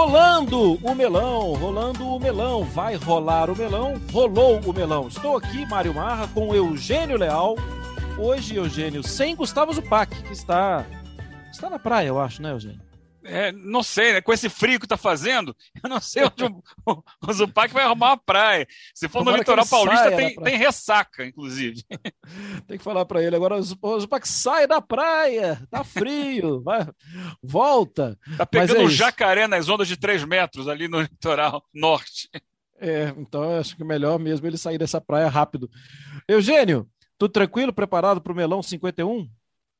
[0.00, 5.08] Rolando o melão, rolando o melão, vai rolar o melão, rolou o melão.
[5.08, 7.54] Estou aqui, Mário Marra, com Eugênio Leal.
[8.16, 10.86] Hoje, Eugênio, sem Gustavo Zupac, que está,
[11.52, 12.80] está na praia, eu acho, né, Eugênio?
[13.24, 14.20] É, não sei, né?
[14.20, 17.84] Com esse frio que tá fazendo, eu não sei onde o, o, o Zupac vai
[17.84, 18.66] arrumar uma praia.
[18.94, 21.84] Se for Tomara no litoral paulista, tem, tem, ressaca, inclusive.
[22.66, 26.86] Tem que falar para ele agora, o Zupac sai da praia, tá frio, vai,
[27.42, 28.16] volta.
[28.36, 32.30] Tá pegando é um jacaré nas ondas de 3 metros ali no litoral norte.
[32.78, 35.68] É, então acho que é melhor mesmo ele sair dessa praia rápido.
[36.28, 39.28] Eugênio, tudo tranquilo, preparado para o Melão 51?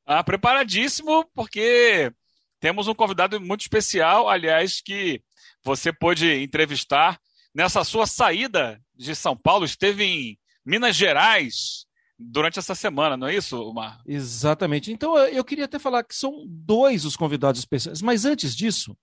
[0.04, 2.12] Ah, preparadíssimo, porque
[2.60, 5.22] temos um convidado muito especial, aliás, que
[5.64, 7.18] você pôde entrevistar
[7.54, 11.86] nessa sua saída de São Paulo, esteve em Minas Gerais
[12.18, 14.00] durante essa semana, não é isso, Mar?
[14.06, 14.92] Exatamente.
[14.92, 18.96] Então, eu queria até falar que são dois os convidados especiais, mas antes disso,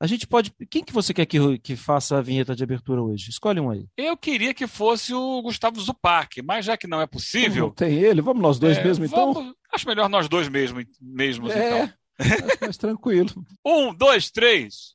[0.00, 0.52] a gente pode.
[0.70, 3.30] Quem que você quer que, que faça a vinheta de abertura hoje?
[3.30, 3.86] Escolhe um aí.
[3.96, 7.66] Eu queria que fosse o Gustavo Zupac, mas já que não é possível.
[7.66, 9.32] Não tem ele, vamos nós dois é, mesmo, então?
[9.32, 11.94] Vamos, acho melhor nós dois mesmo, mesmos, é, então.
[12.60, 13.30] Mais tranquilo.
[13.64, 14.94] Um, dois, três.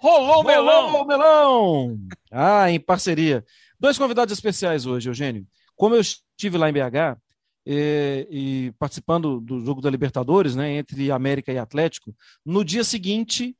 [0.00, 0.90] Rolou o melão!
[0.90, 1.98] Rolou o melão!
[2.30, 3.44] Ah, em parceria.
[3.80, 5.46] Dois convidados especiais hoje, Eugênio.
[5.74, 7.18] Como eu estive lá em BH
[7.66, 13.56] e, e participando do jogo da Libertadores, né, entre América e Atlético, no dia seguinte,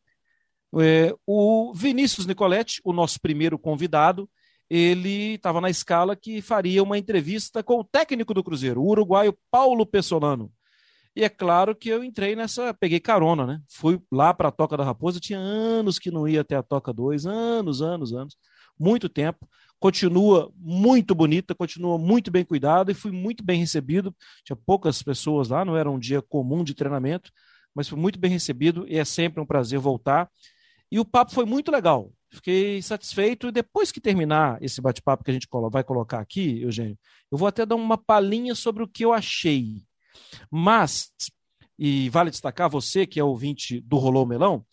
[0.80, 4.28] é, o Vinícius Nicoletti, o nosso primeiro convidado,
[4.70, 9.36] ele estava na escala que faria uma entrevista com o técnico do Cruzeiro, o uruguaio
[9.50, 10.52] Paulo Pessolano.
[11.18, 13.60] E é claro que eu entrei nessa, peguei carona, né?
[13.68, 16.92] Fui lá para a Toca da Raposa, tinha anos que não ia até a Toca
[16.92, 18.36] 2, anos, anos, anos,
[18.78, 19.44] muito tempo.
[19.80, 24.14] Continua muito bonita, continua muito bem cuidada e fui muito bem recebido.
[24.44, 27.32] Tinha poucas pessoas lá, não era um dia comum de treinamento,
[27.74, 30.30] mas fui muito bem recebido e é sempre um prazer voltar.
[30.88, 32.12] E o papo foi muito legal.
[32.30, 33.48] Fiquei satisfeito.
[33.48, 36.96] E depois que terminar esse bate-papo que a gente vai colocar aqui, Eugênio,
[37.28, 39.82] eu vou até dar uma palhinha sobre o que eu achei
[40.50, 41.12] mas,
[41.78, 44.64] e vale destacar você que é ouvinte do Rolou Melão,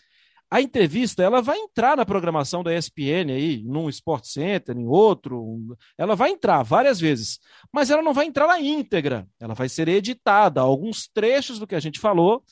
[0.50, 5.76] a entrevista ela vai entrar na programação da ESPN aí, num Sport Center, em outro,
[5.98, 7.40] ela vai entrar várias vezes,
[7.74, 10.62] mas ela não vai entrar na íntegra, ela vai ser editada.
[10.62, 12.44] Alguns trechos do que a gente falou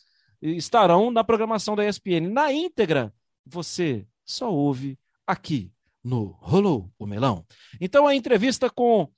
[0.42, 2.30] estarão na programação da ESPN.
[2.32, 3.14] Na íntegra,
[3.46, 5.72] você só ouve aqui
[6.04, 7.46] no Rolou o Melão.
[7.80, 9.10] Então a entrevista com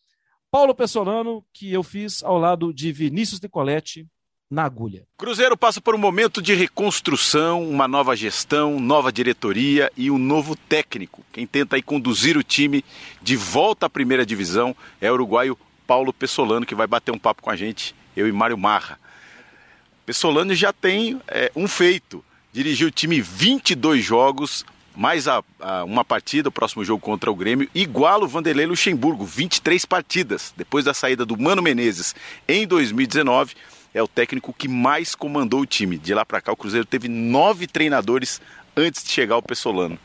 [0.55, 4.07] Paulo Pessolano, que eu fiz ao lado de Vinícius Nicoletti,
[4.49, 5.05] na agulha.
[5.17, 10.55] Cruzeiro passa por um momento de reconstrução, uma nova gestão, nova diretoria e um novo
[10.55, 11.25] técnico.
[11.33, 12.85] Quem tenta aí conduzir o time
[13.21, 17.41] de volta à primeira divisão é o uruguaio Paulo Pessolano, que vai bater um papo
[17.41, 18.97] com a gente, eu e Mário Marra.
[20.05, 22.23] Pessolano já tem é, um feito,
[22.53, 27.35] dirigiu o time 22 jogos, mais a, a, uma partida, o próximo jogo contra o
[27.35, 30.53] Grêmio, iguala o Vanderlei Luxemburgo, 23 partidas.
[30.55, 32.15] Depois da saída do Mano Menezes
[32.47, 33.53] em 2019,
[33.93, 35.97] é o técnico que mais comandou o time.
[35.97, 38.41] De lá para cá, o Cruzeiro teve nove treinadores
[38.75, 39.97] antes de chegar o Pessolano.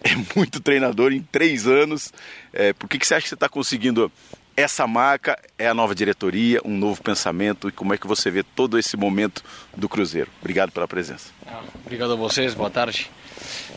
[0.00, 2.12] É muito treinador em três anos.
[2.52, 4.12] É, por que, que você acha que você está conseguindo
[4.58, 5.38] essa marca?
[5.56, 8.96] É a nova diretoria, um novo pensamento e como é que você vê todo esse
[8.96, 9.44] momento
[9.76, 10.28] do Cruzeiro?
[10.40, 11.30] Obrigado pela presença.
[11.46, 13.08] Ah, obrigado a vocês, boa tarde.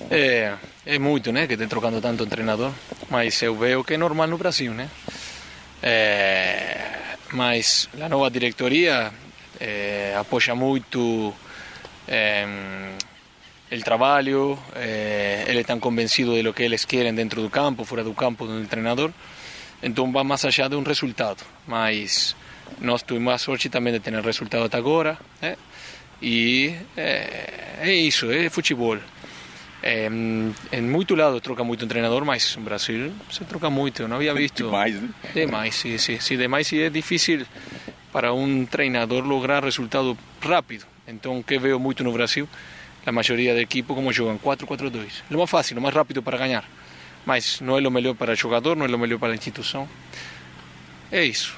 [0.10, 2.72] É, é muito, né, que tem trocando tanto treinador,
[3.12, 4.90] mas eu vejo que é normal no Brasil, né?
[5.84, 9.14] É, mas a nova diretoria
[9.60, 11.32] é, apoia muito
[12.08, 12.44] é,
[13.72, 18.04] o trabalho, é, eles estão convencidos de lo que eles querem dentro do campo, fora
[18.04, 19.12] do campo do treinador,
[19.82, 22.36] então vai mais allá de um resultado, mas
[22.80, 25.58] nós tivemos a sorte também de ter resultado até agora, né?
[26.22, 28.98] e é, é isso, é futebol.
[29.84, 34.34] É, em muito lado troca muito treinador, mas no Brasil se troca muito, não havia
[34.36, 34.64] visto.
[34.64, 35.10] Demais, né?
[35.34, 37.48] Demais, sim, sim, sim, demais e é difícil
[38.12, 40.86] para um treinador lograr resultado rápido.
[41.08, 42.48] Então, o que vejo muito no Brasil,
[43.06, 45.24] a maioria do equipo como jogam 4-4-2.
[45.30, 46.64] É o mais fácil, o mais rápido para ganhar.
[47.26, 49.88] Mas não é o melhor para o jogador, não é o melhor para a instituição.
[51.12, 51.56] É isso.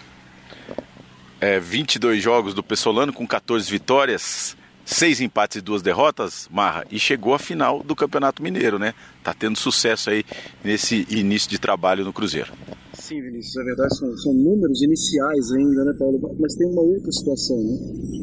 [1.39, 4.55] É, 22 jogos do Pessolano com 14 vitórias
[4.85, 8.93] seis empates e duas derrotas, Marra, e chegou à final do Campeonato Mineiro, né?
[9.23, 10.23] Tá tendo sucesso aí
[10.63, 12.51] nesse início de trabalho no Cruzeiro.
[12.93, 16.19] Sim, Vinícius, é verdade, são, são números iniciais ainda, né, Paulo?
[16.39, 17.77] Mas tem uma outra situação, né?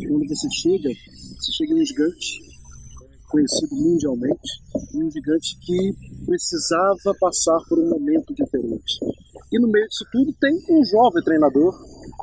[0.09, 2.41] Quando você chega, você chega em um gigante,
[3.31, 4.51] conhecido mundialmente,
[4.95, 5.95] um gigante que
[6.27, 8.99] precisava passar por um momento diferente.
[9.53, 11.75] E no meio disso tudo tem um jovem treinador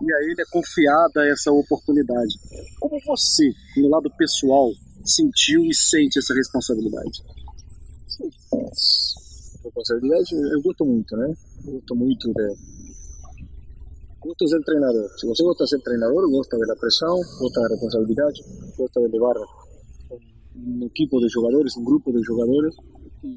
[0.02, 2.36] e a ele é confiada essa oportunidade.
[2.80, 4.70] Como você, no lado pessoal,
[5.04, 7.24] sentiu e sente essa responsabilidade?
[9.64, 11.34] Responsabilidade, eu gosto muito, né?
[11.66, 12.56] Eu gosto muito de.
[14.20, 15.10] Gosto de ser treinador.
[15.20, 18.44] Se você gosta de ser treinador, gosta da pressão, gosta da responsabilidade,
[18.78, 19.36] gosta de levar
[20.58, 22.76] um equipe de jogadores, um grupo de jogadores,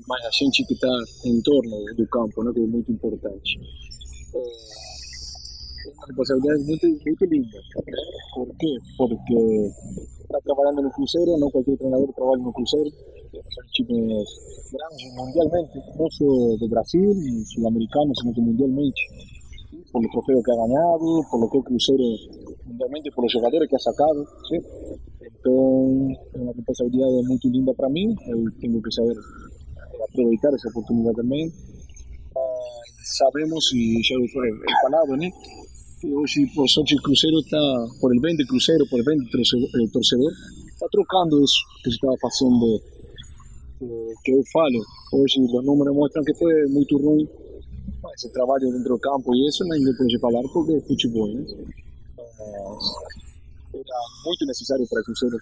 [0.08, 0.88] mais a gente que está
[1.25, 2.52] em torno do campo, né?
[2.52, 3.61] Que é muito importante.
[4.34, 7.58] É uma responsabilidade muito, muito linda.
[8.34, 8.78] Por quê?
[8.96, 9.72] Porque
[10.22, 12.90] está trabalhando no Cruzeiro, não qualquer treinador trabalha no Cruzeiro,
[13.31, 14.28] são times
[14.70, 17.14] grandes mundialmente, não só do Brasil,
[17.55, 19.02] sul-americano, sino que mundialmente,
[19.93, 22.05] por o troféu que ha ganhado, por o que o Cruzeiro
[22.66, 25.09] mundialmente, por os jogadores que ha sacado, ¿sí?
[25.40, 29.16] Então, é uma responsabilidade muito linda para mim, eu tenho que saber
[30.04, 31.50] aproveitar essa oportunidade também.
[32.37, 34.50] Ah, sabemos, e já foi
[34.82, 35.31] falado, né?
[36.00, 37.60] que hoje, por sorte, o Cruzeiro está,
[38.00, 40.32] por el bem do Cruzeiro, por el bem do torcedor,
[40.72, 42.81] está trocando isso que estava fazendo
[44.25, 44.78] que eu falo,
[45.12, 47.26] hoje os números mostram que foi muito ruim,
[48.02, 51.44] mas o trabalho dentro do campo e isso nem pode falar porque é futebol, né?
[53.75, 55.37] Era muito necessário para Cruzeiro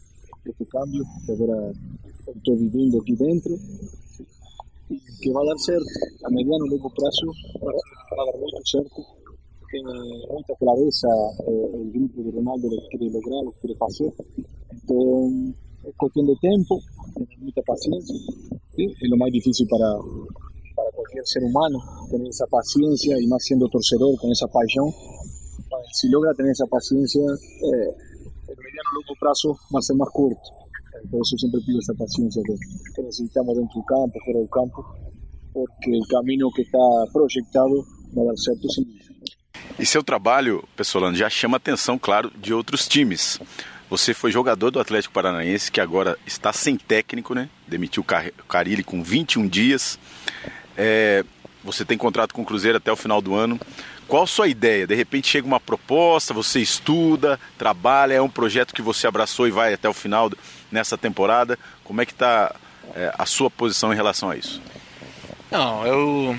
[0.47, 1.75] esse câmbio, que agora
[2.37, 3.59] estou vivendo aqui dentro,
[4.91, 5.87] e que vai dar certo,
[6.25, 7.27] a mediano e longo prazo
[7.61, 9.05] vai dar muito certo,
[9.71, 11.09] tem muita clareza
[11.41, 14.13] o grupo de Ronaldo que quer lograr, que quer fazer,
[14.73, 15.55] então
[15.85, 16.81] é questão de tempo,
[17.41, 18.17] mucha paciencia.
[18.77, 19.89] Es lo más difícil para,
[20.77, 21.79] para cualquier ser humano,
[22.11, 24.93] tener esa paciencia y más siendo torcedor con esa pasión.
[25.93, 27.91] Si logra tener esa paciencia, eh,
[29.20, 30.41] el mediano largo plazo va a ser más corto.
[31.11, 34.85] Por eso siempre pido esa paciencia que, necesitamos dentro del campo, fuera del campo,
[35.53, 36.79] porque el camino que está
[37.12, 37.85] proyectado
[38.17, 38.99] va a dar certo sin
[39.79, 43.38] E seu trabalho, Pessolano, já chama atenção, claro, de outros times.
[43.88, 47.49] Você foi jogador do Atlético Paranaense, que agora está sem técnico, né?
[47.67, 49.99] Demitiu o Carilli com 21 dias.
[50.76, 51.25] É,
[51.62, 53.59] você tem contrato com o Cruzeiro até o final do ano.
[54.09, 54.87] Qual a sua ideia?
[54.87, 59.51] De repente chega uma proposta, você estuda, trabalha, é um projeto que você abraçou e
[59.51, 60.31] vai até o final
[60.73, 61.59] nessa temporada.
[61.85, 62.55] Como é que está
[62.97, 64.63] é, a sua posição em relação a isso?
[65.51, 66.37] Não, eu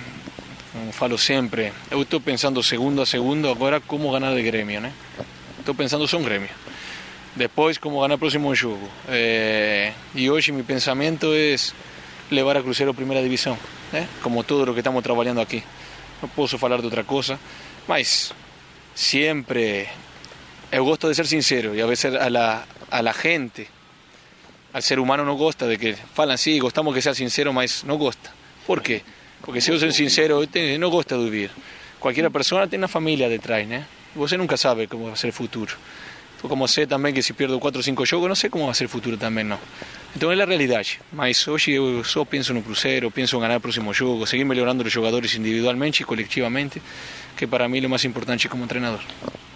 [0.94, 4.92] falo sempre, eu estou pensando segundo a segundo agora como ganhar de Grêmio, né?
[5.60, 6.50] Estou pensando só em Grêmio.
[7.36, 8.90] Después, cómo ganar el próximo juego.
[9.08, 11.74] Eh, y hoy mi pensamiento es
[12.32, 13.58] levar a Cruzeiro a primera división,
[13.94, 14.08] ¿eh?
[14.24, 15.64] como todo lo que estamos trabajando aquí.
[16.22, 17.40] No puedo hablar de otra cosa,
[17.88, 18.34] mas
[18.94, 19.88] siempre
[20.72, 23.68] eu gosto de ser sincero y a veces a la, a la gente,
[24.74, 27.96] al ser humano no gusta de que falan, sí, gostamos que sea sincero, mas no
[27.96, 28.32] gusta.
[28.68, 29.02] ¿Por qué?
[29.44, 30.42] Porque si yo soy sincero,
[30.78, 31.52] no gusta de vivir.
[32.00, 33.84] Cualquier persona tiene una familia detrás, ¿no?
[34.16, 35.74] Você nunca sabe cómo va a ser el futuro.
[36.48, 38.86] Como sé também que se pierdo 4 ou 5 jogos, não sei como vai ser
[38.86, 39.60] o futuro também, não.
[40.16, 41.02] Então é a realidade.
[41.12, 44.84] Mas hoje eu só penso no Cruzeiro, penso em ganhar o próximo jogo, seguir melhorando
[44.84, 46.82] os jogadores individualmente e coletivamente,
[47.36, 49.02] que para mim é o mais importante como treinador.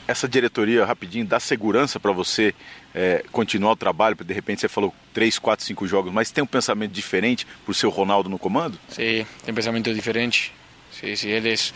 [0.05, 2.53] Essa diretoria, rapidinho, dá segurança para você
[2.93, 4.15] é, continuar o trabalho?
[4.15, 7.87] De repente você falou 3, 4, 5 jogos, mas tem um pensamento diferente por ser
[7.87, 8.77] o Ronaldo no comando?
[8.89, 10.53] Sim, tem um pensamento diferente.
[10.91, 11.73] Sim, sim, eles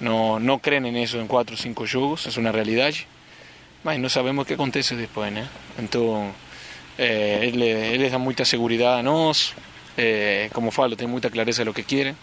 [0.00, 3.06] não, não creem nisso em 4 ou 5 jogos, é uma realidade
[3.88, 5.48] mas não sabemos o que acontece depois, né?
[5.78, 6.30] Então,
[6.98, 9.54] eh, ele, eles dão muita segurança a nós,
[9.96, 12.14] eh, como falo, tem muita clareza do que querem.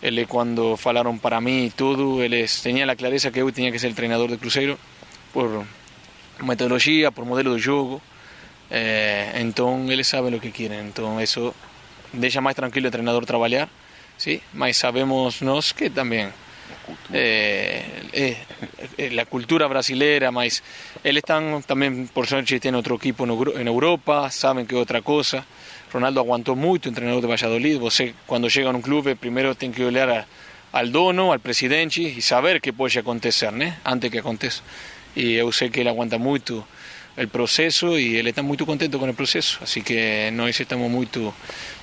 [0.00, 3.78] Ele, quando falaram para mim e tudo, eles tinham a clareza que eu tinha que
[3.78, 4.78] ser o treinador do Cruzeiro
[5.30, 5.66] por
[6.42, 8.00] metodologia, por modelo de jogo.
[8.70, 10.80] Eh, então, eles sabem o que querem.
[10.88, 11.54] Então, isso
[12.14, 13.68] deixa mais tranquilo o treinador trabalhar,
[14.16, 14.40] sim?
[14.54, 16.32] Mas sabemos nós que também
[17.12, 18.36] eh, eh,
[18.96, 20.62] eh, la cultura brasilera, mas
[21.04, 25.44] eles estão também, por sorte, tem outro equipo em Europa, sabem que é outra coisa.
[25.92, 27.78] Ronaldo aguantou muito, treinador de Valladolid.
[27.78, 30.24] Você, quando chega num clube, primeiro tem que olhar a,
[30.72, 33.78] ao dono, ao presidente e saber que pode acontecer, né?
[33.84, 34.62] Antes que aconteça.
[35.16, 36.64] E eu sei que ele aguenta muito
[37.16, 39.58] o processo e ele está muito contente com o processo.
[39.62, 41.34] Assim que nós estamos muito,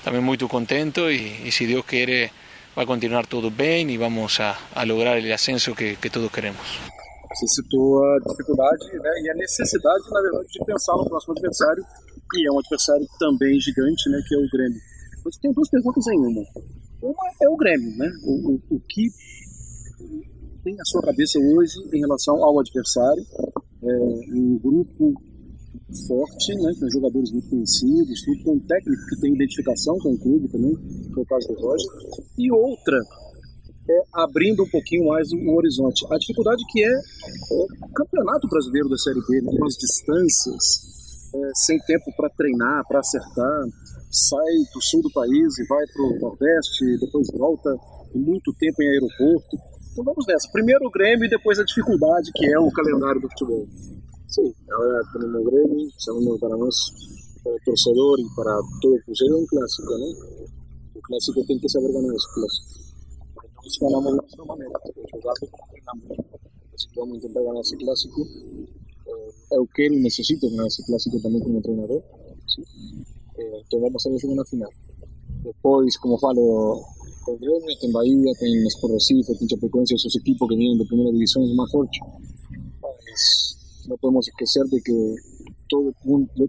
[0.04, 2.32] também muito contentos e, e se Deus quer
[2.78, 6.32] va a continuar todo bien y vamos a, a lograr el ascenso que, que todos
[6.32, 6.62] queremos.
[7.36, 11.84] Você citou a dificuldade né, e a necessidade, na verdade, de pensar no próximo adversário,
[12.34, 14.80] e é um adversário também gigante, né, que é o Grêmio.
[15.24, 16.44] Mas tem duas perguntas em uma.
[17.02, 18.10] Uma é o Grêmio, né?
[18.24, 19.10] O, o, o que
[20.64, 23.26] tem a sua cabeça hoje em relação ao adversário,
[23.84, 23.88] é,
[24.34, 25.14] um grupo
[26.08, 30.18] forte, né, com jogadores muito conhecidos, tudo, com um técnico que tem identificação com o
[30.18, 31.92] clube também, que é o caso do Roger,
[32.38, 33.00] e outra
[33.88, 36.06] é abrindo um pouquinho mais o horizonte.
[36.12, 36.94] A dificuldade que é,
[37.52, 40.66] o campeonato brasileiro da Série B, né, distâncias,
[41.36, 43.66] é, sem tempo para treinar, para acertar,
[44.10, 47.70] sai do sul do país e vai para o Nordeste, depois volta
[48.16, 49.58] muito tempo em aeroporto.
[49.92, 50.50] Então vamos nessa.
[50.52, 53.68] Primeiro o Grêmio e depois a dificuldade que é o calendário do futebol.
[54.28, 56.76] Sim, agora temos o Grêmio, sabemos para nós,
[57.44, 60.14] para o torcedor e para todo o Cruzeiro é um clássico, né?
[60.96, 62.76] O clássico tem que saber ganhar esse clássico.
[63.64, 64.74] Nós ganhamos da nossa maneira,
[65.14, 66.26] jogado, treinamos.
[66.76, 68.28] Se vamos tentar ganhar esse clássico,
[69.52, 72.02] eu quero e necessito ganhar esse clássico também como treinador.
[72.48, 72.64] Sim.
[73.38, 74.72] Então vamos fazer o jogo na final.
[75.44, 76.84] Depois, como falo,
[77.26, 81.12] tem Grêmio, tem Bahia, tem Sport Recife, tem Chapecoense, esos equipos que vienen de primera
[81.12, 82.00] división es más fuerte.
[82.82, 83.55] Pues,
[83.88, 85.16] no podemos esquecer de que
[85.68, 85.92] todo,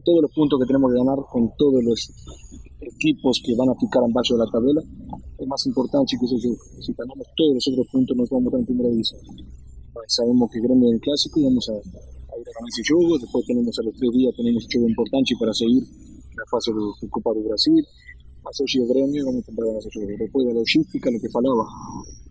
[0.04, 2.10] todos los puntos que tenemos que ganar con todos los
[2.80, 4.80] equipos que van a ficar abajo de la tabla
[5.38, 6.36] es más importante que eso.
[6.38, 9.20] Si ganamos todos los otros puntos nos vamos a en primera división.
[9.92, 12.82] Pues, sabemos que Grêmio es el clásico y vamos a, a ir a ganar ese
[12.86, 13.18] juego.
[13.18, 15.82] Después tenemos a los tres días, tenemos un juego importante para seguir
[16.36, 17.84] la fase de Copa do Brasil.
[18.44, 20.06] Mas hoje o Grêmio vamos tentar ganhar esse jogo.
[20.06, 21.66] Depois da logística, lo que falava,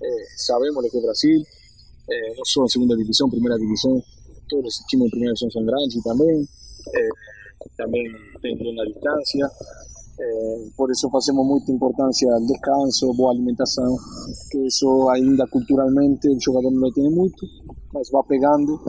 [0.01, 1.43] eh, sabemos lo que é Brasil,
[2.09, 4.01] eh, só em segunda divisão, primeira divisão,
[4.49, 6.47] todos os times em primeira divisão são grandes também,
[6.93, 7.09] eh,
[7.77, 8.03] também
[8.41, 9.49] tem uma distância,
[10.19, 13.97] eh, por isso fazemos muita importância ao descanso, boa alimentação,
[14.51, 17.45] que isso ainda culturalmente o jogador não tem muito,
[17.93, 18.79] mas vai pegando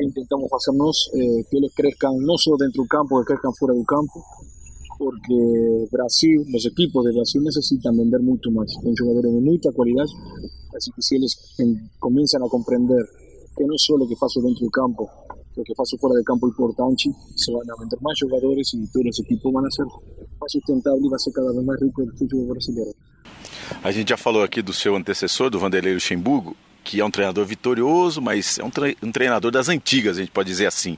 [0.00, 3.52] e tentamos fazer nós eh, que eles cresçam não só dentro do campo, que cresçam
[3.58, 4.22] fora do campo,
[4.98, 8.70] porque Brasil, los equipos de Brasil necesitan vender mucho más.
[8.70, 10.06] Son jugadores de mucha calidad,
[10.76, 11.36] así que si ellos
[11.98, 13.02] comienzan a comprender
[13.56, 15.08] que no solo lo que faço dentro del campo,
[15.56, 19.06] lo que faço fuera del campo importante, se van a vender más jugadores y todos
[19.06, 19.86] los equipos van a ser
[20.40, 22.92] más sustentables y va a ser cada vez más rico el fútbol brasileño.
[23.82, 27.46] A gente já falou aqui do seu antecessor, do Vanderlei Luxemburgo, que é um treinador
[27.46, 30.96] vitorioso, mas é um, tre um treinador das antigas, a gente pode dizer assim.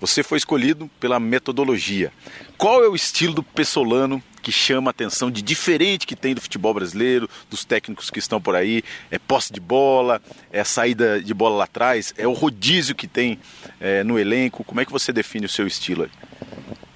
[0.00, 2.10] Você foi escolhido pela metodologia.
[2.56, 6.40] Qual é o estilo do Pessolano que chama a atenção de diferente que tem do
[6.40, 8.82] futebol brasileiro, dos técnicos que estão por aí?
[9.10, 13.38] É posse de bola, é saída de bola lá atrás, é o rodízio que tem
[13.78, 14.64] é, no elenco.
[14.64, 16.08] Como é que você define o seu estilo?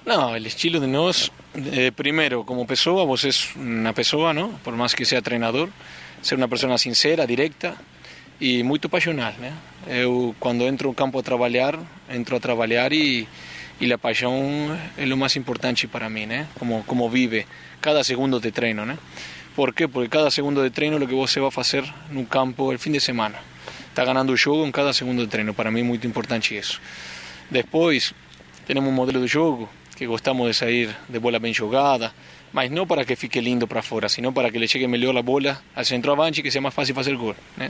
[0.05, 1.31] Não, o estilo de nós,
[1.73, 4.53] eh, primeiro, como pessoa, você é uma pessoa, não?
[4.53, 5.67] Por mais que seja treinador,
[6.21, 7.75] ser uma pessoa sincera, directa,
[8.39, 9.53] e muito passional, né?
[9.87, 11.77] Eu quando entro no campo a trabalhar,
[12.09, 13.27] entro a trabalhar e
[13.79, 14.33] e a paixão
[14.97, 16.47] é o mais importante para mim, né?
[16.57, 17.45] Como como vive
[17.81, 18.97] cada segundo de treino, né?
[19.55, 19.87] Por quê?
[19.87, 22.91] Porque cada segundo de treino é o que você vai fazer no campo el fim
[22.91, 23.39] de semana.
[23.89, 25.53] Está ganhando o jogo em cada segundo de treino.
[25.53, 26.81] Para mim é muito importante isso.
[27.49, 28.13] Depois,
[28.65, 32.13] temos um modelo de jogo que gostamos de sair de bola bem jogada,
[32.55, 35.21] mas não para que fique lindo para fora, sino para que le chegue melhor a
[35.21, 37.35] bola ao centroavante que seja mais fácil fazer gol.
[37.57, 37.69] Né?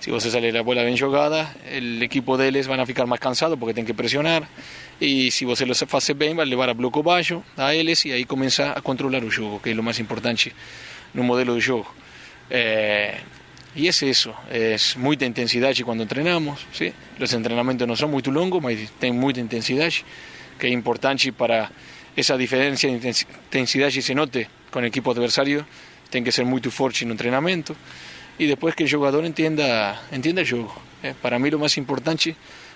[0.00, 3.72] Se você sair a bola bem jogada, o equipo deles vai ficar mais cansado porque
[3.72, 4.46] tem que pressionar,
[5.00, 8.26] e se você lo faz bem, vai levar a bloco baixo a eles e aí
[8.26, 10.54] começa a controlar o jogo, que é o mais importante
[11.14, 11.88] no modelo de jogo.
[12.50, 13.20] É,
[13.74, 16.92] e é isso, é muita intensidade quando treinamos, ¿sí?
[17.18, 20.04] os treinamentos não são muito longos, mas tem muita intensidade,
[20.58, 21.70] que é importante para
[22.18, 25.64] esa diferencia de intensidad y se note con el equipo adversario,
[26.10, 27.76] tiene que ser muy fuerte en un entrenamiento
[28.38, 30.74] y después que el jugador entienda, entienda el juego.
[31.04, 31.14] ¿eh?
[31.22, 32.34] Para mí lo más importante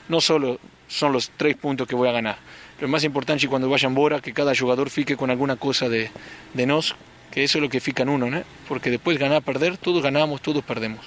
[0.08, 2.38] no solo son los tres puntos que voy a ganar,
[2.80, 6.08] lo más importante cuando vaya embora que cada jugador fique con alguna cosa de,
[6.54, 6.94] de nos,
[7.32, 8.44] que eso es lo que fica en uno, ¿no?
[8.68, 11.04] porque después ganar, perder, todos ganamos, todos perdemos.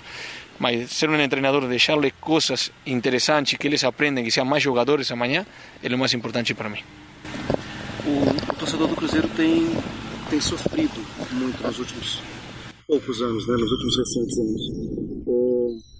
[0.59, 5.47] Mas ser un entrenador, dejarles cosas interesantes que ellos aprendan, que sean más jugadores mañana,
[5.81, 6.79] es lo más importante para mí.
[8.05, 9.65] O, o torcedor do Cruzeiro tem,
[10.29, 10.93] tem sofrido
[11.33, 12.21] muito nos últimos
[12.87, 14.61] poucos anos, né, nos últimos recentes anos.
[15.27, 15.95] É,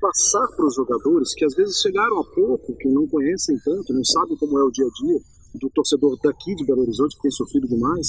[0.00, 4.04] passar para os jogadores que às vezes chegaram há pouco, que não conhecem tanto, não
[4.04, 5.20] sabem como é o dia a dia
[5.54, 8.06] do torcedor daqui de Belo Horizonte, que tem sofrido demais,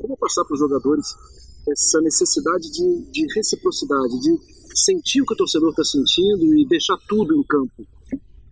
[0.00, 1.06] como passar para os jogadores
[1.66, 4.38] essa necessidade de, de reciprocidade, de
[4.74, 7.86] sentir o que o torcedor está sentindo e deixar tudo em campo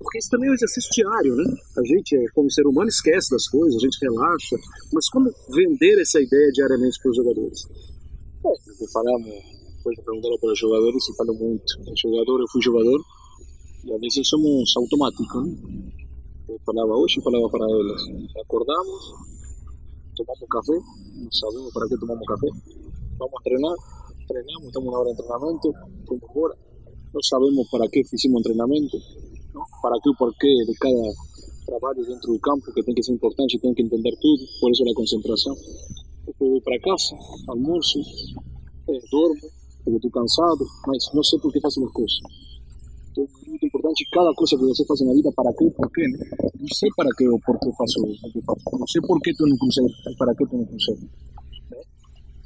[0.02, 1.44] porque isso também é um exercício diário, né?
[1.76, 4.56] A gente, como ser humano, esquece das coisas, a gente relaxa,
[4.92, 7.58] mas como vender essa ideia diariamente para os jogadores?
[8.44, 9.30] É, falamos,
[9.76, 11.72] depois de perguntar para os jogadores, e falo muito.
[11.80, 13.00] O jogador, eu fui jogador,
[13.84, 15.56] e às vezes somos automáticos, né?
[16.48, 18.02] Eu falava hoje e falava para eles.
[18.42, 19.14] Acordamos,
[20.16, 20.78] tomamos café,
[21.16, 22.48] não sabemos para que tomamos café,
[23.18, 23.76] vamos treinar,
[24.28, 25.72] treinamos, estamos na hora de treinamento,
[26.06, 26.54] vamos embora,
[27.14, 29.31] não sabemos para que fizemos o
[29.80, 31.12] para qué o porquê de cada
[31.66, 34.82] trabalho dentro do campo, que tem que ser importante, tem que entender tudo, por isso
[34.82, 35.54] a concentração.
[36.26, 37.16] Depois vou para casa,
[37.48, 37.98] almoço,
[39.10, 39.40] dormo,
[39.84, 42.18] porque estou cansado, mas não sei por que faço as coisas.
[43.12, 46.08] Então, é muito importante cada cosa que você faz na vida, para quê, por quê,
[46.08, 46.18] né?
[46.58, 48.78] Não sei para quê ou por que faço o que faço.
[48.78, 51.02] Não sei por que estou no cruzeiro, para que estou no cruzeiro.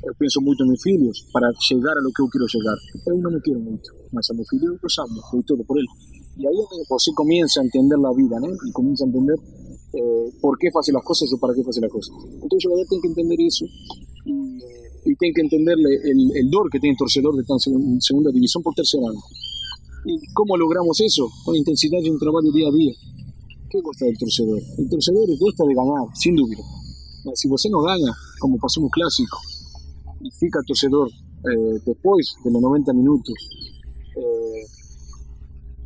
[0.05, 2.77] Eu penso muito em meus filhos para chegar a lo que eu quero chegar.
[3.07, 5.87] Eu não me quero muito, mas a meu filho eu amo, foi todo por ele.
[6.39, 6.57] E aí
[6.89, 8.49] você começa a entender a vida, né?
[8.69, 9.37] E começa a entender
[9.95, 12.13] eh, por que fazer as coisas ou para que fazer as coisas.
[12.37, 13.65] Então o jogador tem que entender isso
[14.27, 18.01] e, e tem que entender el, el dor que tem o torcedor de estar em
[18.01, 19.21] segunda divisão por terceiro ano.
[20.07, 21.29] ¿Y cómo logramos eso?
[21.45, 22.93] Con intensidad y un trabajo día a día.
[23.69, 24.61] ¿Qué cuesta el torcedor?
[24.79, 26.57] El torcedor cuesta de ganar, sin duda.
[27.35, 29.39] Si usted no gana, como pasó en un clásico,
[30.21, 33.66] y fica el torcedor eh, después de los 90 minutos eh,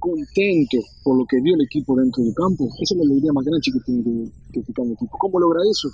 [0.00, 3.45] contento por lo que dio el equipo dentro del campo, esa es la alegría más
[3.45, 4.02] grande que tiene
[4.52, 5.14] que, que el equipo.
[5.19, 5.88] ¿Cómo logra eso?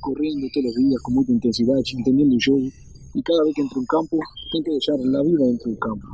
[0.00, 2.68] Corriendo todos los días con mucha intensidad, entendiendo el juego,
[3.14, 4.18] y cada vez que entra un campo,
[4.50, 6.06] tiene que dejar la vida dentro del campo.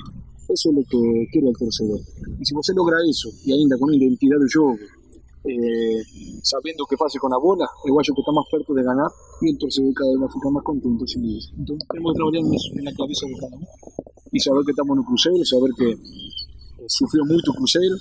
[0.48, 2.00] Eso es lo que quiere el torcedor.
[2.38, 4.76] Y si você logra eso, y ainda con identidad de juego,
[5.44, 6.02] eh,
[6.42, 9.10] sabiendo que fácil con la bola, eu acho que está más perto de ganar
[9.40, 11.02] y el torcedor cada vez va a ficar más contento.
[11.02, 11.50] Entonces
[11.90, 13.66] tenemos que trabajar en la cabeza de cada uno
[14.30, 15.88] y saber que estamos en un crucero, saber que
[16.88, 17.96] sufrió mucho el crucero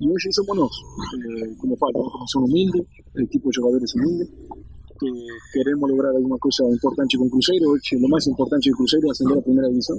[0.00, 0.70] y hoy somos
[1.18, 4.28] eh, como falta, como son humildes, el equipo de jugadores humildes,
[4.98, 5.10] que
[5.52, 7.70] queremos lograr alguma coisa importante com o Cruzeiro.
[7.70, 9.96] Hoje, o mais importante do Cruzeiro é ascender a primeira divisão.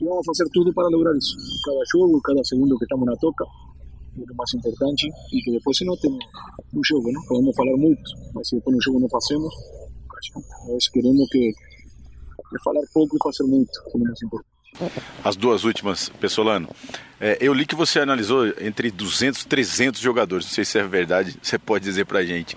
[0.00, 1.36] E vamos fazer tudo para lograr isso.
[1.64, 5.08] Cada jogo, cada segundo que estamos na toca, é o mais importante.
[5.32, 7.22] E que depois, se não tem um jogo, não?
[7.24, 9.52] podemos falar muito, mas se depois no jogo não fazemos,
[10.68, 14.52] nós queremos que, que falar pouco e fazer muito, que é o mais importante.
[15.24, 16.68] As duas últimas, Pessolano.
[17.24, 20.44] É, eu li que você analisou entre 200 e 300 jogadores.
[20.44, 22.56] Não sei se é verdade, você pode dizer pra gente.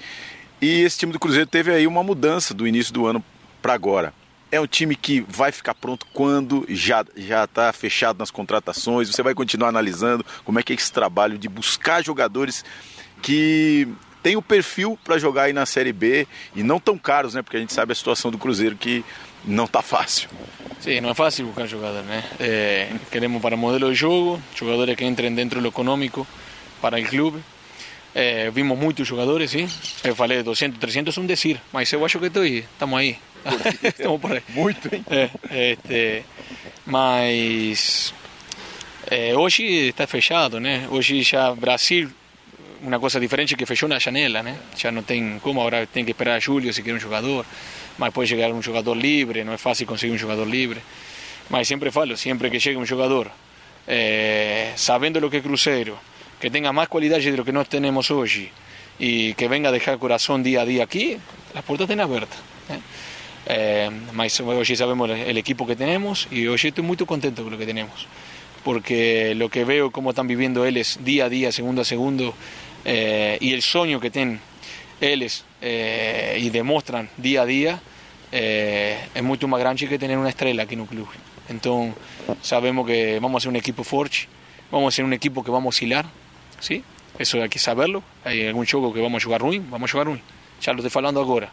[0.60, 3.24] E esse time do Cruzeiro teve aí uma mudança do início do ano
[3.62, 4.12] para agora.
[4.52, 9.08] É um time que vai ficar pronto quando já já está fechado nas contratações.
[9.08, 12.66] Você vai continuar analisando como é que é esse trabalho de buscar jogadores
[13.22, 13.88] que
[14.24, 17.44] tem o perfil para jogar aí na Série B e não tão caros, né?
[17.44, 19.06] Porque a gente sabe a situação do Cruzeiro que
[19.48, 20.30] não está fácil.
[20.80, 22.24] Sim, não é fácil buscar jogador, né?
[22.40, 26.28] É, queremos para modelo de jogo, jogadores que entrem dentro do econômico
[26.82, 27.42] para o clube.
[28.18, 29.68] Eh, vimos muchos jugadores, sí.
[30.02, 33.18] Eu falei 200, 300 es un decir, mas eu acho que estoy, estamos aí.
[33.84, 34.42] estamos por aí.
[34.50, 35.04] Muito, hein?
[35.10, 35.30] É,
[35.72, 36.24] este,
[36.86, 38.14] mas
[39.08, 40.88] é, hoje está fechado, né?
[40.90, 42.10] Hoje já Brasil,
[42.82, 44.60] uma coisa diferente que fechou na janela, né?
[44.78, 47.46] Já não tem como, agora tem que esperar julho se quer um jogador,
[47.98, 50.82] mas pode chegar um jogador livre, não é fácil conseguir um jogador livre.
[51.50, 53.32] Mas sempre falo, sempre que chega um jogador,
[53.88, 55.98] é, sabendo o que é Cruzeiro,
[56.40, 58.50] que tenga más cualidades de lo que no tenemos hoy
[58.98, 61.18] y que venga a dejar corazón día a día aquí,
[61.54, 62.40] las puertas están abiertas.
[62.70, 62.80] ¿eh?
[63.48, 63.90] Eh,
[64.46, 68.08] hoy sabemos el equipo que tenemos y hoy estoy muy contento con lo que tenemos,
[68.64, 72.34] porque lo que veo cómo están viviendo ellos día a día, segundo a segundo,
[72.86, 74.40] eh, y el sueño que tienen
[75.00, 77.82] ellos eh, y demuestran día a día,
[78.32, 81.08] es mucho más grande que tener una estrella aquí en un club.
[81.50, 81.96] Entonces
[82.42, 84.28] sabemos que vamos a ser un equipo fuerte,
[84.72, 86.06] vamos a ser un equipo que vamos a oscilar,
[86.60, 86.84] ¿sí?
[87.18, 88.04] Eso hay que saberlo.
[88.24, 90.20] Hay algún juego que vamos a jugar ruim, vamos a jugar ruim.
[90.62, 91.50] Ya lo estoy falando agora.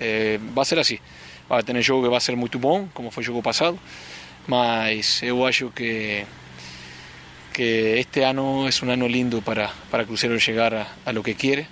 [0.00, 0.98] Eh, va a ser así.
[1.50, 3.78] Va a tener jogo que va a ser muito bom, como foi o jogo passado,
[4.46, 6.24] mas eu acho que
[7.52, 11.34] que este ano é um ano lindo para, para Cruzeiro chegar a, a lo que
[11.36, 11.68] quiere,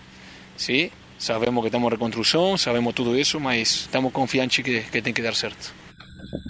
[0.57, 0.92] ¿sí?
[1.22, 5.22] Sabemos que estamos em reconstrução, sabemos tudo isso, mas estamos confiantes que, que tem que
[5.22, 5.72] dar certo.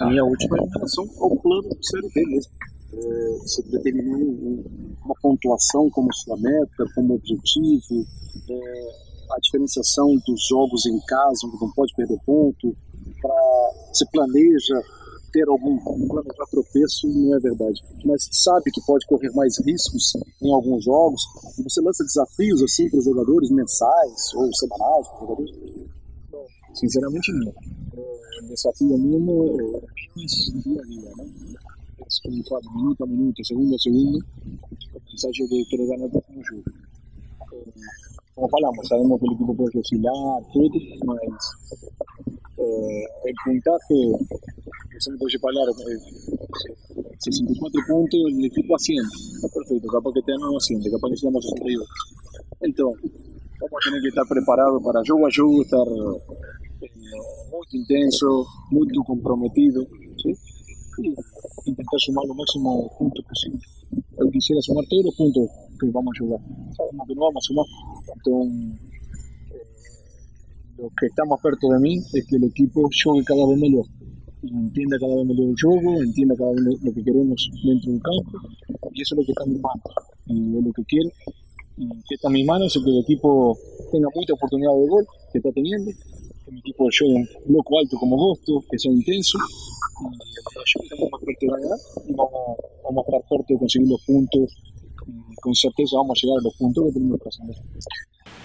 [0.01, 2.51] A minha última é em relação ao plano do Série B mesmo.
[2.91, 4.63] É, você determinou
[5.05, 8.03] uma pontuação como sua meta, como objetivo,
[8.49, 12.75] é, a diferenciação dos jogos em casa, onde não pode perder ponto,
[13.21, 13.35] pra,
[13.93, 14.81] você planeja
[15.33, 20.53] ter algum planejar tropeço, não é verdade, mas sabe que pode correr mais riscos em
[20.53, 21.21] alguns jogos,
[21.57, 25.55] e você lança desafios assim para os jogadores mensais ou semanais para os jogadores?
[26.75, 27.53] Sinceramente não.
[27.97, 30.25] É, desafio mínimo é
[30.63, 31.25] dia a dia, né?
[32.23, 36.43] como falo, minuto a minuto, segundo a segundo, o mensaje de querer ganar el próximo
[36.43, 36.63] jogo.
[38.35, 41.19] Como falamos, sabemos que el equipo puede oscilar, tudo, mas
[42.63, 43.95] eh, el puntaje,
[44.93, 50.31] você não pode falar, eh, 64 pontos, el equipo asciende, está perfeito, capaz que este
[50.31, 51.87] ano não asciende, capaz que seamos 62.
[52.63, 52.93] Então,
[53.59, 56.89] vamos a tener que estar preparados para jogo a estar eh,
[57.51, 59.85] muito intenso, muito comprometido,
[60.21, 60.33] ¿sí?
[61.65, 63.61] intentar sumar lo máximo puntos posible.
[64.17, 65.49] Yo quisiera sumar todos los puntos
[65.79, 66.41] que vamos a jugar.
[66.75, 67.65] Sabemos que no vamos a sumar.
[68.15, 68.93] Entonces,
[70.77, 73.85] lo que está más perto de mí es que el equipo juegue cada vez mejor.
[74.43, 78.31] Entienda cada vez mejor el juego, entienda cada vez lo que queremos dentro del campo.
[78.91, 79.81] Y eso es lo que está en mi mano.
[80.27, 81.09] y es lo que quiero.
[81.77, 83.57] Y que está en mis manos es que el equipo
[83.91, 85.91] tenga mucha oportunidad de gol que está teniendo,
[86.45, 89.37] que mi equipo juegue un bloco alto como Boston, que sea intenso.
[90.01, 90.17] Y
[90.65, 94.01] yo tengo más fuerte de ganar y vamos, vamos a estar fuertes de conseguir los
[94.05, 94.72] puntos.
[95.07, 97.55] Y con certeza vamos a llegar a los puntos que tenemos que hacer.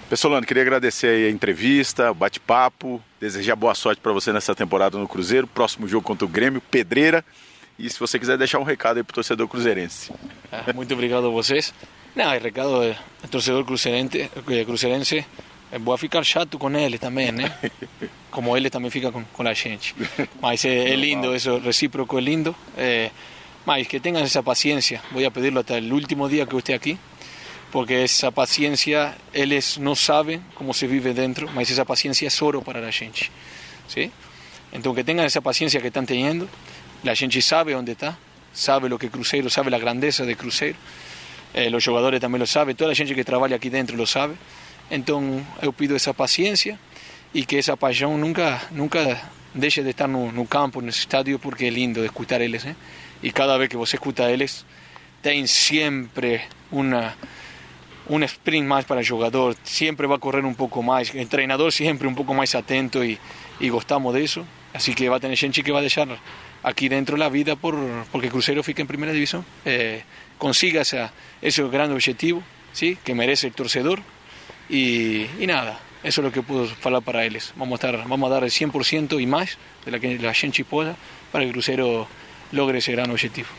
[0.08, 5.06] Pessolano, queria agradecer a entrevista, o bate-papo, desejar boa sorte para você nessa temporada no
[5.06, 5.46] Cruzeiro.
[5.46, 7.24] Próximo jogo contra o Grêmio, Pedreira.
[7.78, 10.10] E se você quiser deixar um recado aí pro torcedor cruzeirense.
[10.50, 11.74] Ah, muito obrigado a vocês.
[12.16, 12.96] Não, o recado é
[13.30, 14.30] torcedor cruzeirense,
[14.64, 15.24] cruzeirense
[15.78, 17.52] vou ficar chato com ele também, né?
[18.30, 19.94] Como ele também fica com, com a gente.
[20.40, 22.54] Mas é, é lindo, isso recíproco é lindo.
[22.76, 23.10] É,
[23.68, 25.02] mas que tenham essa paciência.
[25.12, 26.98] Vou pedirlo até o último dia que eu esteja aqui.
[27.70, 32.62] porque esa paciencia, ellos no saben cómo se vive dentro, mas esa paciencia es oro
[32.62, 33.28] para la gente.
[33.88, 34.10] ¿sí?
[34.72, 36.48] Entonces, que tengan esa paciencia que están teniendo,
[37.02, 38.16] la gente sabe dónde está,
[38.54, 40.78] sabe lo que Cruzeiro, sabe la grandeza de Cruzeiro,
[41.52, 44.34] eh, los jugadores también lo saben, toda la gente que trabaja aquí dentro lo sabe.
[44.88, 46.78] Entonces, yo pido esa paciencia
[47.34, 51.38] y que esa pasión nunca, nunca deje de estar no, no campo, en el estadio,
[51.38, 52.64] porque es lindo de escuchar ellos.
[52.64, 52.74] ¿eh?
[53.22, 54.64] Y cada vez que vos escuta ellos,
[55.22, 57.16] tienen siempre una
[58.08, 61.70] un sprint más para el jugador, siempre va a correr un poco más, el entrenador
[61.72, 63.18] siempre un poco más atento y,
[63.60, 64.46] y gostamos de eso.
[64.72, 66.08] Así que va a tener gente que va a dejar
[66.62, 67.76] aquí dentro la vida por,
[68.10, 70.02] porque Cruzeiro fica en primera división, eh,
[70.36, 72.98] consiga esa, ese gran objetivo ¿sí?
[73.04, 74.00] que merece el torcedor
[74.68, 77.52] y, y, nada, eso es lo que puedo hablar para ellos.
[77.56, 80.64] Vamos a, estar, vamos a dar el 100% y más de la que la gente
[80.64, 80.96] pueda
[81.32, 82.06] para que Cruzeiro
[82.52, 83.52] logre ese gran objetivo.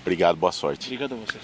[0.00, 0.86] Obrigado, boa sorte.
[0.86, 1.42] Obrigado a vocês.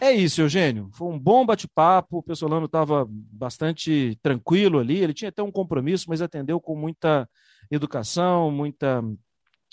[0.00, 0.88] É isso, Eugênio.
[0.92, 2.18] Foi um bom bate-papo.
[2.18, 4.98] O Pessolano estava bastante tranquilo ali.
[4.98, 7.28] Ele tinha até um compromisso, mas atendeu com muita
[7.68, 9.02] educação, muita.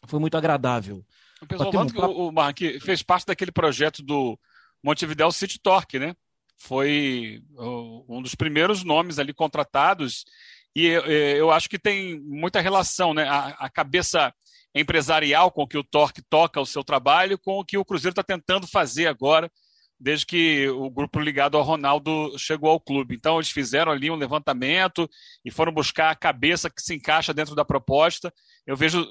[0.07, 1.05] Foi muito agradável.
[1.41, 2.63] O Pessolano, um papo...
[2.65, 4.39] o, o fez parte daquele projeto do
[4.83, 6.15] Montevideo City Torque, né?
[6.57, 7.43] Foi
[8.09, 10.25] um dos primeiros nomes ali contratados.
[10.75, 13.27] E eu acho que tem muita relação, né?
[13.29, 14.33] A cabeça
[14.73, 18.23] empresarial com que o Torque toca o seu trabalho, com o que o Cruzeiro está
[18.23, 19.51] tentando fazer agora,
[19.99, 23.15] desde que o grupo ligado ao Ronaldo chegou ao clube.
[23.15, 25.09] Então, eles fizeram ali um levantamento
[25.45, 28.33] e foram buscar a cabeça que se encaixa dentro da proposta.
[28.65, 29.07] Eu vejo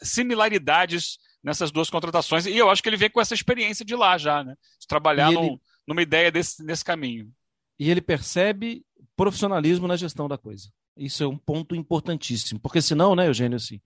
[0.00, 4.16] similaridades nessas duas contratações e eu acho que ele vem com essa experiência de lá
[4.16, 4.54] já, né?
[4.80, 5.40] De trabalhar ele...
[5.40, 7.30] num, numa ideia desse, nesse caminho.
[7.78, 8.84] E ele percebe
[9.16, 10.70] profissionalismo na gestão da coisa.
[10.96, 13.80] Isso é um ponto importantíssimo, porque senão, né, Eugênio, assim,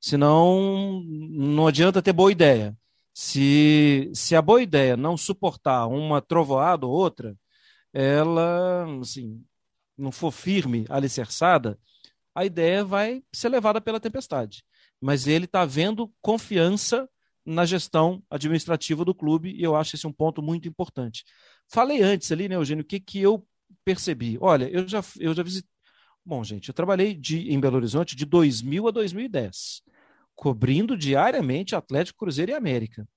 [0.00, 2.76] Senão, não adianta ter boa ideia.
[3.14, 7.36] Se, se a boa ideia não suportar uma trovoada ou outra,
[7.92, 9.44] ela, assim,
[9.96, 11.78] não for firme, alicerçada,
[12.34, 14.62] a ideia vai ser levada pela tempestade.
[15.00, 17.08] Mas ele está vendo confiança
[17.44, 21.24] na gestão administrativa do clube e eu acho esse um ponto muito importante.
[21.68, 23.46] Falei antes ali, né, Eugênio, o que, que eu
[23.84, 24.36] percebi?
[24.40, 25.75] Olha, eu já, eu já visitei.
[26.26, 29.86] Bom, gente, eu trabalhei de, em Belo Horizonte de 2000 a 2010
[30.36, 33.08] cobrindo diariamente Atlético, Cruzeiro e América.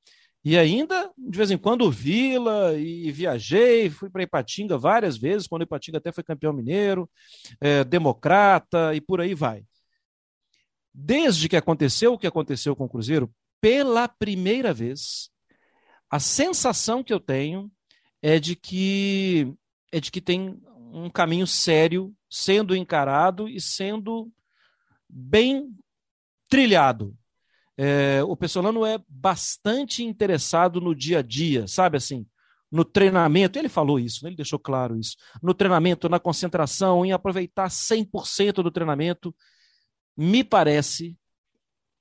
[0.43, 5.63] E ainda, de vez em quando, Vila, e viajei, fui para Ipatinga várias vezes, quando
[5.63, 7.09] Ipatinga até foi campeão mineiro,
[7.59, 9.65] é, democrata e por aí vai.
[10.93, 15.29] Desde que aconteceu o que aconteceu com o Cruzeiro, pela primeira vez,
[16.09, 17.69] a sensação que eu tenho
[18.21, 19.53] é de que
[19.91, 24.31] é de que tem um caminho sério sendo encarado e sendo
[25.07, 25.73] bem
[26.49, 27.15] trilhado.
[27.77, 32.27] É, o Pessolano é bastante interessado no dia a dia, sabe assim?
[32.71, 35.15] No treinamento, ele falou isso, ele deixou claro isso.
[35.41, 39.33] No treinamento, na concentração, em aproveitar 100% do treinamento.
[40.15, 41.17] Me parece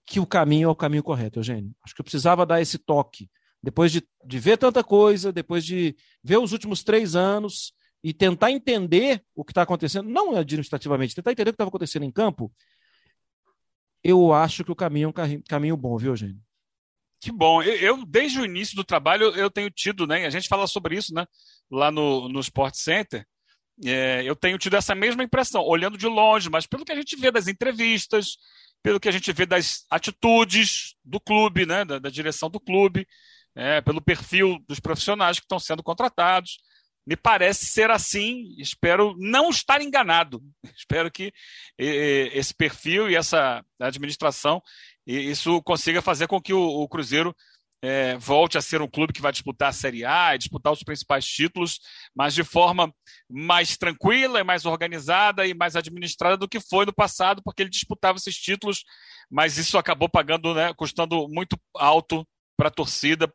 [0.05, 1.74] que o caminho é o caminho correto, Eugênio.
[1.83, 3.31] Acho que eu precisava dar esse toque.
[3.62, 7.72] Depois de, de ver tanta coisa, depois de ver os últimos três anos
[8.03, 12.05] e tentar entender o que está acontecendo, não administrativamente, tentar entender o que estava acontecendo
[12.05, 12.53] em campo,
[14.03, 16.41] eu acho que o caminho é um caminho bom, viu, Eugênio?
[17.21, 17.63] Que bom.
[17.63, 20.25] Eu, eu, desde o início do trabalho, eu tenho tido, né?
[20.25, 21.27] A gente fala sobre isso, né?
[21.71, 23.27] Lá no, no Sport Center.
[23.85, 27.17] É, eu tenho tido essa mesma impressão, olhando de longe, mas pelo que a gente
[27.17, 28.37] vê das entrevistas,
[28.83, 31.85] pelo que a gente vê das atitudes do clube, né?
[31.85, 33.07] Da, da direção do clube,
[33.55, 36.59] é, pelo perfil dos profissionais que estão sendo contratados.
[37.09, 40.42] Me parece ser assim, espero não estar enganado.
[40.77, 41.33] Espero que
[41.79, 44.61] esse perfil e essa administração,
[45.07, 47.35] isso consiga fazer com que o, Cruzeiro
[47.81, 51.25] é, volte a ser um clube que vai disputar a Série A disputar os principais
[51.25, 51.81] títulos,
[52.14, 52.92] mas de forma
[53.27, 58.18] mais tranquila, mais organizada e mais administrada do que foi no passado, porque ele disputava
[58.18, 58.85] esses títulos,
[59.31, 62.23] mas isso acabou pagando, né, custando muito alto
[62.55, 63.33] para a torcida,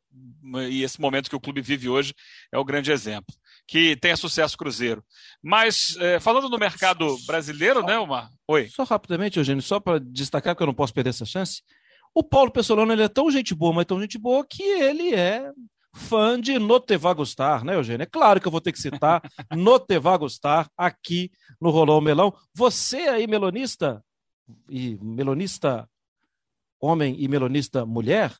[0.69, 2.13] e esse momento que o clube vive hoje
[2.51, 3.33] é o grande exemplo.
[3.67, 5.03] Que tenha sucesso Cruzeiro.
[5.41, 8.29] Mas, é, falando no mercado brasileiro, né, Omar?
[8.47, 8.67] Oi.
[8.69, 11.61] Só rapidamente, Eugênio, só para destacar que eu não posso perder essa chance.
[12.13, 15.51] O Paulo Pessolano ele é tão gente boa, mas tão gente boa, que ele é
[15.95, 18.03] fã de No Te Vá Gostar, né, Eugênio?
[18.03, 19.21] É claro que eu vou ter que citar
[19.55, 22.33] No Te Vá Gostar aqui no Rolão Melão.
[22.53, 24.03] Você aí, melonista,
[24.69, 25.89] e melonista
[26.79, 28.35] homem e melonista mulher,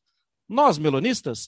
[0.49, 1.47] nós melonistas,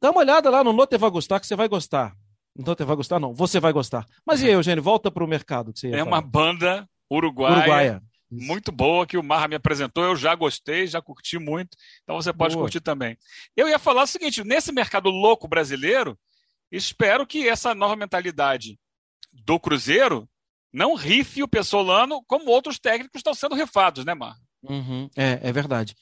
[0.00, 2.14] dá uma olhada lá no No Te Vá Gostar que você vai gostar.
[2.58, 3.32] Não te vai gostar, não.
[3.32, 4.04] Você vai gostar.
[4.26, 5.72] Mas e aí, Eugênio, volta para o mercado.
[5.72, 6.06] Que você é falar.
[6.06, 7.56] uma banda uruguaia.
[7.56, 8.02] uruguaia.
[8.30, 12.30] Muito boa que o Marra me apresentou, eu já gostei, já curti muito, então você
[12.30, 12.64] pode boa.
[12.64, 13.16] curtir também.
[13.56, 16.18] Eu ia falar o seguinte: nesse mercado louco brasileiro,
[16.70, 18.78] espero que essa nova mentalidade
[19.32, 20.28] do Cruzeiro
[20.70, 24.36] não rife o Pessolano como outros técnicos estão sendo rifados, né, Marra?
[24.62, 25.94] Uhum, é, é verdade.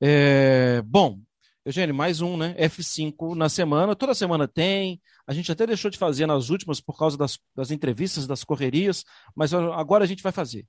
[0.00, 1.18] É, bom,
[1.62, 2.54] Eugênio, mais um, né?
[2.58, 4.98] F5 na semana, toda semana tem.
[5.26, 9.04] A gente até deixou de fazer nas últimas por causa das, das entrevistas, das correrias,
[9.34, 10.66] mas agora a gente vai fazer.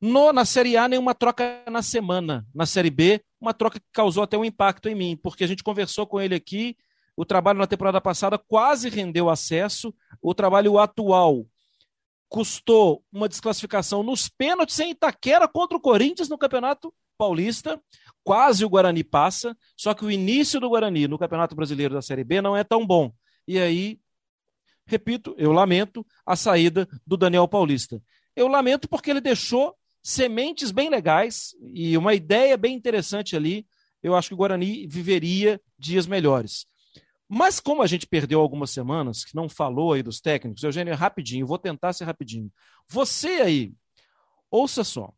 [0.00, 2.46] No, na Série A, nenhuma troca na semana.
[2.54, 5.62] Na Série B, uma troca que causou até um impacto em mim, porque a gente
[5.62, 6.76] conversou com ele aqui.
[7.16, 9.94] O trabalho na temporada passada quase rendeu acesso.
[10.20, 11.46] O trabalho atual
[12.28, 17.80] custou uma desclassificação nos pênaltis em Itaquera contra o Corinthians no Campeonato Paulista.
[18.22, 22.24] Quase o Guarani passa, só que o início do Guarani no Campeonato Brasileiro da Série
[22.24, 23.12] B não é tão bom.
[23.46, 24.00] E aí,
[24.86, 28.02] repito, eu lamento a saída do Daniel Paulista.
[28.34, 33.66] Eu lamento porque ele deixou sementes bem legais e uma ideia bem interessante ali.
[34.02, 36.66] Eu acho que o Guarani viveria dias melhores.
[37.28, 41.46] Mas como a gente perdeu algumas semanas, que não falou aí dos técnicos, Eugênio, rapidinho,
[41.46, 42.52] vou tentar ser rapidinho.
[42.88, 43.72] Você aí,
[44.50, 45.12] ouça só.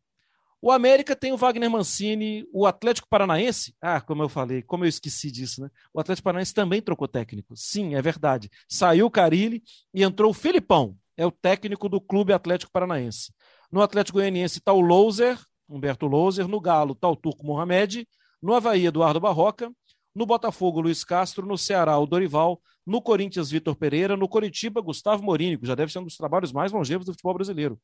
[0.61, 4.89] O América tem o Wagner Mancini, o Atlético Paranaense, ah, como eu falei, como eu
[4.89, 5.69] esqueci disso, né?
[5.93, 7.55] O Atlético Paranaense também trocou técnico.
[7.55, 8.49] Sim, é verdade.
[8.67, 13.33] Saiu o Carilli e entrou o Filipão, é o técnico do Clube Atlético Paranaense.
[13.71, 15.37] No Atlético Goianiense está o Louser,
[15.69, 16.47] Humberto Louser.
[16.47, 18.07] No Galo está o Turco Mohamed.
[18.41, 19.71] No Havaí, Eduardo Barroca.
[20.15, 21.45] No Botafogo, Luiz Castro.
[21.45, 22.59] No Ceará, o Dorival.
[22.85, 24.17] No Corinthians, Vitor Pereira.
[24.17, 27.35] No Coritiba, Gustavo Morini, que já deve ser um dos trabalhos mais longevos do futebol
[27.35, 27.79] brasileiro.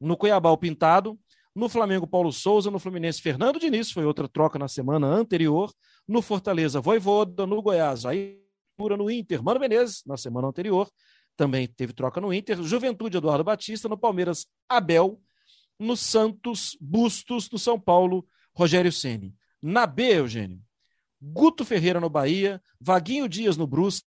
[0.00, 1.18] No Cuiabá, o Pintado.
[1.58, 2.70] No Flamengo, Paulo Souza.
[2.70, 5.72] No Fluminense, Fernando Diniz, foi outra troca na semana anterior.
[6.06, 7.48] No Fortaleza, Voivoda.
[7.48, 8.38] No Goiás, aí
[8.78, 10.88] no Inter, Mano Menezes, na semana anterior.
[11.36, 12.62] Também teve troca no Inter.
[12.62, 13.88] Juventude, Eduardo Batista.
[13.88, 15.20] No Palmeiras, Abel
[15.80, 19.34] no Santos, Bustos, no São Paulo, Rogério Ceni.
[19.60, 20.60] Na B, Eugênio,
[21.20, 24.06] Guto Ferreira no Bahia, Vaguinho Dias no Brusque,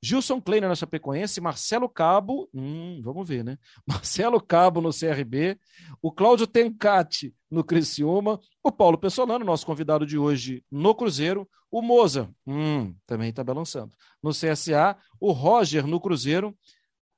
[0.00, 3.58] Gilson Kleiner na Chapecoense, Marcelo Cabo, hum, vamos ver, né?
[3.86, 5.58] Marcelo Cabo no CRB,
[6.00, 11.80] o Cláudio Tencati no Criciúma, o Paulo Pessolano, nosso convidado de hoje no Cruzeiro, o
[11.80, 16.56] Moza, hum, também está balançando, no CSA, o Roger no Cruzeiro,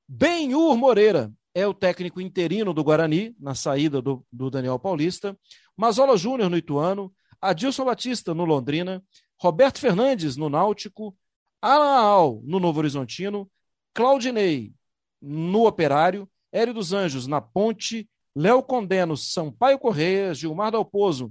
[0.08, 5.38] Benhur Moreira é o técnico interino do Guarani, na saída do, do Daniel Paulista,
[5.76, 9.02] Mazola Júnior no Ituano, Adilson Batista no Londrina,
[9.38, 11.16] Roberto Fernandes no Náutico,
[11.64, 13.50] Alan Al no Novo Horizontino,
[13.94, 14.74] Claudinei
[15.20, 21.30] no Operário, Hélio dos Anjos na Ponte, Léo Condé no Sampaio Correia, Gilmar Dalpozo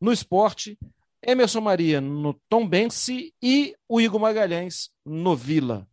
[0.00, 0.78] no Esporte,
[1.22, 5.88] Emerson Maria no Tombense e o Igor Magalhães no Vila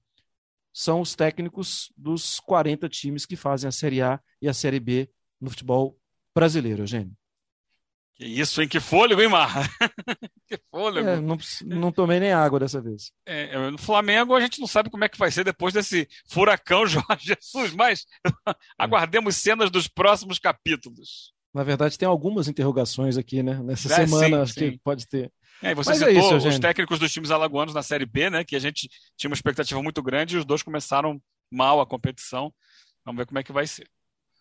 [0.74, 5.10] são os técnicos dos 40 times que fazem a Série A e a Série B
[5.40, 5.98] no futebol
[6.34, 7.19] brasileiro, Eugênio.
[8.20, 8.68] Que isso, hein?
[8.68, 9.50] Que fôlego, hein, Mar?
[10.46, 11.08] que fôlego.
[11.08, 13.14] É, não, não, tomei nem água dessa vez.
[13.26, 16.06] É, é, no Flamengo, a gente não sabe como é que vai ser depois desse
[16.30, 18.06] furacão Jorge Jesus, mas
[18.78, 21.34] aguardemos cenas dos próximos capítulos.
[21.54, 23.64] Na verdade, tem algumas interrogações aqui, né?
[23.64, 24.72] Nessa é, semana, sim, acho sim.
[24.72, 25.32] que pode ter.
[25.64, 28.06] É, e você Mas é citou é isso, os técnicos dos times alagoanos na Série
[28.06, 28.44] B, né?
[28.44, 32.54] Que a gente tinha uma expectativa muito grande e os dois começaram mal a competição.
[33.06, 33.88] Vamos ver como é que vai ser.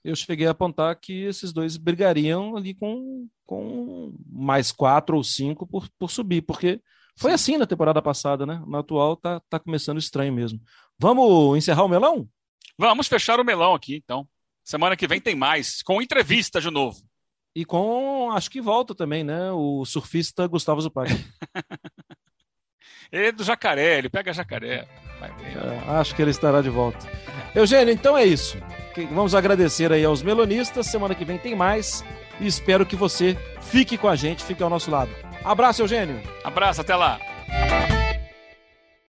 [0.09, 5.67] Eu cheguei a apontar que esses dois brigariam ali com, com mais quatro ou cinco
[5.67, 6.81] por, por subir, porque
[7.17, 8.63] foi assim na temporada passada, né?
[8.67, 10.61] Na atual tá, tá começando estranho mesmo.
[10.99, 12.29] Vamos encerrar o melão?
[12.79, 14.27] Vamos fechar o melão aqui, então.
[14.65, 16.99] Semana que vem tem mais, com entrevista de novo.
[17.55, 19.51] E com, acho que volta também, né?
[19.51, 21.11] O surfista Gustavo Zupac.
[23.11, 24.87] ele é do jacaré, ele pega jacaré.
[25.21, 26.99] É, acho que ele estará de volta.
[27.55, 28.57] Eugênio, então é isso.
[29.11, 30.87] Vamos agradecer aí aos melonistas.
[30.87, 32.05] Semana que vem tem mais.
[32.41, 35.11] E espero que você fique com a gente, fique ao nosso lado.
[35.45, 36.21] Abraço, Eugênio.
[36.45, 37.19] Abraço, até lá.